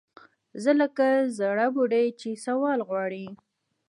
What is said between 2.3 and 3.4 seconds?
سوال غواړي